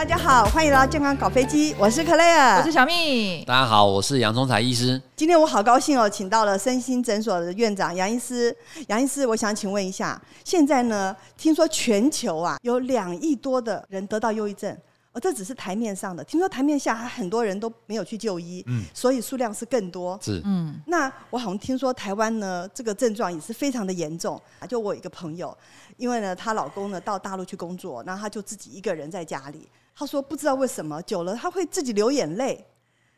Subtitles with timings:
[0.00, 3.44] 大家好，欢迎来到健康搞飞机，我是克莱尔，我是小蜜。
[3.44, 4.98] 大家好，我是杨忠才医师。
[5.14, 8.56] 今天我好高兴哦，请到了身心诊所的院长杨医师。
[8.88, 14.74] 杨医师，我想请问一下，现在呢，听说全球啊有两亿多的人得到忧郁症。
[15.12, 16.24] 哦，这只是台面上的。
[16.24, 20.18] 听说台面下还很多人都没有去就医，嗯，所以数量是更多。
[20.22, 20.80] 是，嗯。
[20.86, 24.40] 那我好像听说台湾呢，这个症状也是非常的严重。
[24.66, 25.54] 就我有一个朋友，
[25.98, 29.68] 因为呢，她老公呢到大陆去工作，然后她就自己一个人在家里。
[30.00, 32.64] 她说不知道为什么久了，他会自己流眼泪，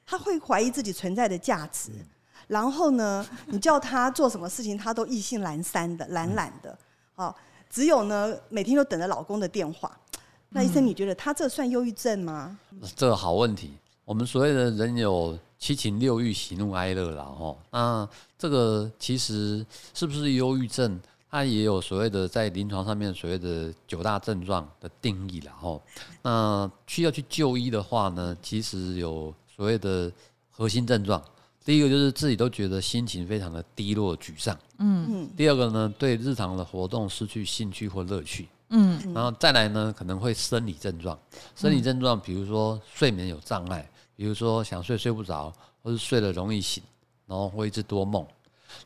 [0.05, 1.93] 他会怀疑自己存在的价值。
[2.49, 6.77] 然后呢，你叫他做什么事情，他都意兴阑珊的、懒懒的。
[7.15, 7.37] 好，
[7.71, 9.97] 只有呢，每天都等着老公的电话。
[10.49, 12.59] 那医生，你觉得他这算忧郁症吗？
[12.97, 13.75] 这个好问题。
[14.05, 17.57] 我们所谓的人有七情六欲、喜怒哀乐了哈。
[17.71, 19.65] 那这个其实
[19.95, 21.01] 是不是忧郁症？
[21.33, 25.81] 它也有所谓的在临床上面所谓的九大症状的定义了哈。
[26.21, 30.13] 那需要去就医的话呢，其实有所谓的
[30.51, 31.21] 核心症状。
[31.65, 34.55] 第一个就是自己都觉得心情非常的低落、沮丧。
[34.77, 35.31] 嗯嗯。
[35.35, 38.47] 第二个呢，对日常的活动失去兴趣或乐趣。
[38.69, 41.19] 嗯，然后再来呢，可能会生理症状，
[41.57, 45.51] 生理症状，比如说睡眠有障碍，比如说想睡睡不着，
[45.83, 46.83] 或是睡了容易醒，
[47.27, 48.27] 然后会一直多梦，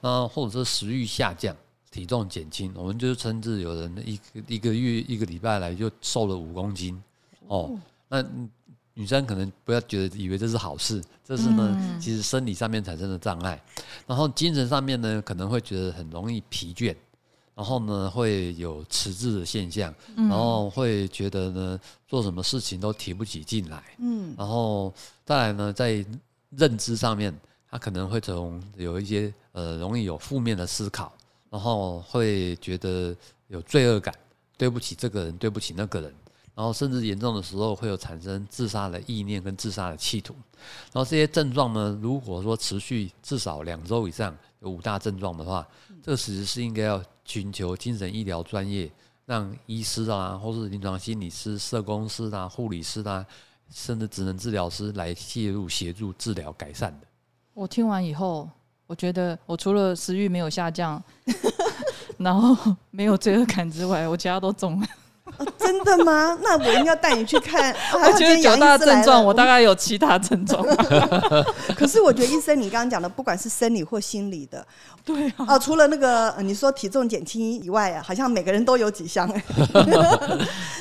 [0.00, 1.56] 那或者是食欲下降，
[1.90, 7.02] 体重减轻，我们就称之有人一个一个月一个礼拜来就瘦了五公斤，
[7.46, 7.78] 哦，
[8.08, 8.24] 那
[8.94, 13.62] 女生可能不要觉得以为这是好事，这是呢，其实生理上面产生的障碍，
[14.06, 16.94] 然后精神上面呢，可能会觉得很容易疲倦。
[17.54, 24.92] 然后呢，会有迟滞的现象，然后会觉得呢，做什么事情都提不起劲来，嗯，然后
[25.24, 26.04] 再来呢，在
[26.50, 27.34] 认知上面，
[27.70, 31.10] 他可能会从有一些呃，容易有负面的思考，
[31.50, 33.16] 然后会觉得
[33.48, 34.14] 有罪恶感，
[34.56, 36.14] 对不起这个人，对不起那个人，
[36.54, 40.34] 然后甚至严重的时候会有产生自杀的意念跟自杀的企图，
[40.92, 45.66] 然后这些症状呢，如果说持续至少两周以上，有五大症状的话，
[46.02, 47.02] 这个其实是应该要。
[47.28, 48.88] 寻求精神医疗专业，
[49.24, 53.26] 让医师啊，或是临床心理师、社工师啊、护理师啊，
[53.68, 57.06] 甚至职能治疗师来介入协助治疗改善的。
[57.52, 58.48] 我听完以后，
[58.86, 61.02] 我觉得我除了食欲没有下降，
[62.18, 64.86] 然后没有罪恶感之外，我其他都中了。
[65.38, 66.38] 哦、真的吗？
[66.40, 67.74] 那我应该带你去看。
[67.92, 70.64] 我觉得九大症状，我大概有其他症状。
[71.76, 74.64] 可是我觉得医生，你刚刚讲的，不管是生理或心理的，
[75.04, 79.44] 对啊，哦，除了那个你说体重减轻以外啊，好像每个人都有几项哎。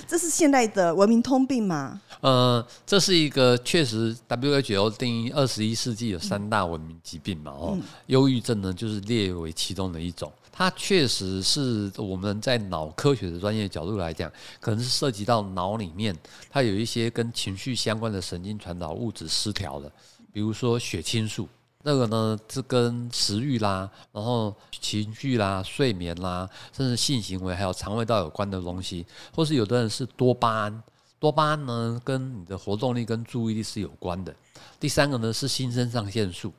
[0.08, 2.00] 这是现代的文明通病吗？
[2.26, 7.52] 呃，这是一个确实 WHO 定义二十一世纪有三大文明疾病嘛？
[7.52, 7.78] 哦，
[8.08, 10.34] 忧郁症呢，就是列为其中的一种。
[10.52, 16.18] 它确实是我们在脑科学的专业角度来讲，可能是涉及到脑里面
[16.50, 19.92] 它有一些跟情绪相关的神经传导物质失调的，
[20.34, 21.48] 比如说血清素，
[21.84, 29.06] 那个呢是跟食欲啦，然后情绪啦、睡眠啦，甚至性行为还有肠胃道有关的东西，
[29.36, 30.84] 或是有的人是多巴胺，
[31.20, 34.36] 多巴胺呢跟你的活动力跟注意力是有关的。
[34.80, 36.52] 第三个呢是新肾上腺素。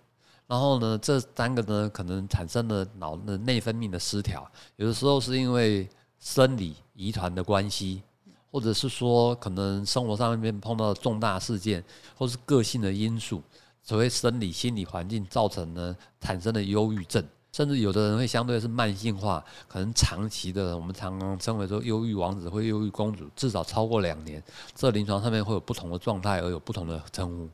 [0.49, 5.89] 然后呢，这三个呢，可能产生了脑的内分泌的失调，有的时候是因为
[6.21, 8.01] 生理遗传的关系，
[8.53, 11.83] 或者是说可能生活上面碰到重大事件，
[12.17, 13.43] 或是个性的因素，
[13.83, 24.43] 所谓生理心理环境造成呢产生的忧郁症，甚至有的人会相对是慢性化，可能长期的，我们常常称为说忧郁王子或忧郁公主，至少超过两年，
[24.75, 27.49] 这临床上面会有不同的状态而有不同的称呼。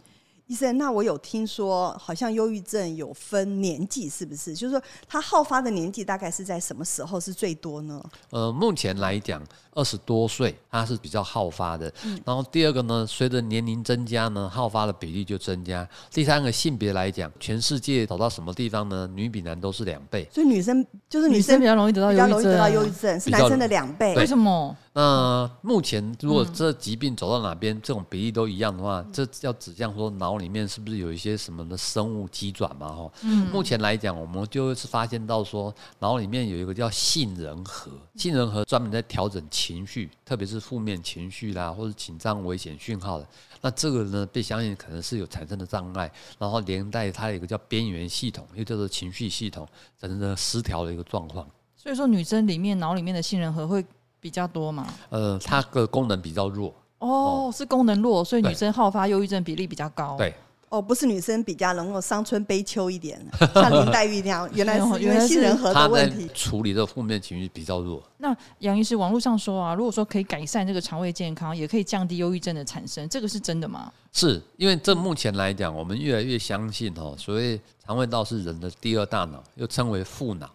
[0.52, 4.54] 医生，那我有听说，好像忧郁症有分年纪，是不是？
[4.54, 8.02] 就是说，它好发的年纪大概是在什么时候是最多呢？
[8.28, 9.42] 呃，目前来讲，
[9.72, 11.90] 二十多岁它是比较好发的。
[12.04, 12.20] 嗯。
[12.26, 15.88] 然后第二个呢，随着年龄增加呢，好发的比例就增加。
[16.10, 19.08] 第三个性别来讲，全世界走到什么地方呢？
[19.14, 20.28] 女比男都是两倍。
[20.30, 24.14] 所以女生就是女生比较容易得到忧郁症，比较容易得到忧郁症，是男生的两倍。
[24.16, 24.76] 为什么？
[24.94, 32.88] 那目前如果这疾病走到哪边，这种比例都一样的话，这要指向说脑里面是不是有一些什么的生物机转嘛？
[32.88, 33.10] 哈，
[33.50, 43.26] 目前来讲，我们就是发现到说，脑里面有一个叫杏仁核，杏仁核专门在调整情绪，特别是负面情绪啦，或者紧张危险讯号的。
[43.62, 49.66] 那这个呢，被相信可能是有产生的障碍，然后连带它有一个叫边缘系统，又叫做情绪系统，
[49.98, 51.48] 产生的失调的一个状况。
[51.78, 53.82] 所以说，女生里面脑里面的杏仁核会。
[54.22, 54.86] 比较多嘛？
[55.10, 56.72] 呃，它的功能比较弱。
[57.00, 60.16] 哦，是功能弱，所以女生好发忧郁症比例比较高。
[60.16, 60.32] 对，
[60.68, 63.20] 哦，不是女生比较能够伤春悲秋一点，
[63.52, 68.00] 像林黛玉那样，原来是因为杏仁核的问题，处理的负面情绪比较弱。
[68.18, 73.92] 那杨医师，网络上说啊，如果说可以改善这个肠胃健康，也可以降低忧郁症的产生，这个是真的吗？
[74.12, 80.48] 是因为这目前来讲，我们越来越相信哦，所谓肠胃道是人的第二大脑，又称为副脑。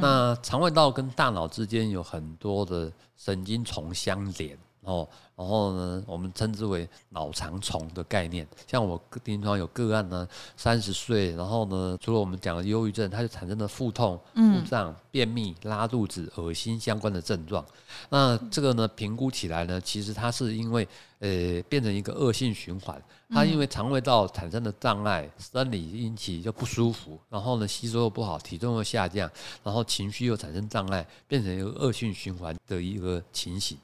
[0.00, 4.58] 那肠胃道跟大脑之间有很多的神经丛相连。
[4.82, 5.08] 哦。
[5.36, 8.46] 然后呢，我们称之为脑肠虫的概念。
[8.66, 17.64] 像我临床有个案呢，三十岁，然后呢，除了我们讲的忧郁症，它就产生了腹痛、腹胀、便秘、拉肚子、恶心相关的症状。
[18.10, 20.86] 那这个呢，评估起来呢，其实它是因为
[21.20, 23.02] 呃变成一个恶性循环。
[23.30, 29.30] 它因为肠胃道产生的障碍，生理引起就不舒服，然后呢吸收又不好，体重又下降，
[29.64, 33.78] 然后情绪又产生障碍，变成一个恶性循环的一个情形。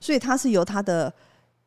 [0.00, 1.12] 所以它是由他的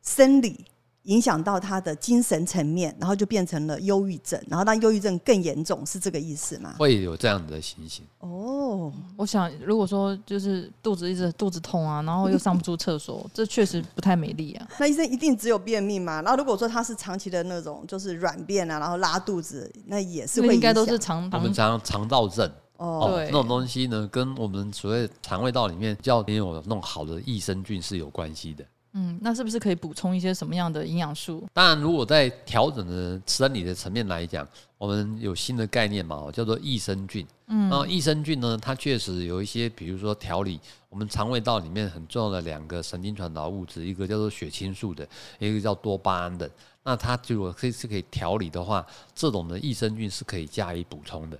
[0.02, 0.64] 生理
[1.04, 6.76] 影响到他的精神层面，然后就变成了忧郁症，然后让忧郁症更严重，是这个意思吗？
[6.78, 8.06] 会有这样的情形。
[8.20, 14.66] 哦，我想如果说就是肚子一直肚子痛啊，然后又上不出厕所，这确实不太美丽啊。
[14.80, 16.22] 那医生一定只有便秘吗？
[16.22, 22.50] 然后如果说他是长期的那种就是软便啊，然后拉肚子，那也是会应该都是肠我们常肠道症。
[22.76, 28.64] 哦，对，那种东西呢，跟我们所谓肠胃道里面比较没有弄好的益生菌是有关系的。
[28.96, 31.44] 嗯，那是不是可以补充一些什么样的营养素？
[31.52, 34.46] 当然，如果在调整的生理的层面来讲，
[34.78, 37.26] 我们有新的概念嘛，叫做益生菌。
[37.48, 45.04] 嗯，那益生菌呢，它确实有一些，比如说调理我们肠胃道里面很重要的两个神经传导物质，一个叫做血清素的，
[45.40, 46.48] 一个叫多巴胺的。
[46.84, 51.36] 那它如果可以是可以调理的话，这种的益生菌是可以加以补充的。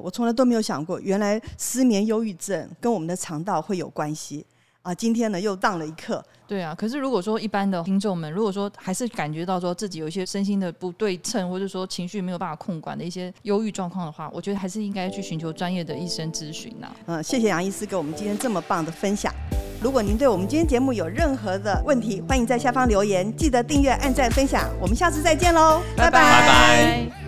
[0.00, 4.44] 我从来都没有想过，原来失眠、忧郁症跟我们的肠道会有关系
[4.82, 4.94] 啊！
[4.94, 6.24] 今天呢，又当了一课。
[6.46, 16.94] 对啊，可是如果说一般的听众们，如果说还是感觉到说自己有一些身心的不对称，或者说情绪没有办法控管的一些忧郁状况的话，我觉得还是应该去寻求专业的医生咨询呐。
[17.06, 19.32] 嗯，谢谢杨医师给我们今天这么棒的分享。
[19.82, 24.70] 如果您对我们今天节目有任何的问题，欢迎在下方留言，记得订阅、按赞、分享。
[24.80, 26.20] 我们下次再见喽，拜拜。
[26.20, 27.23] 拜拜。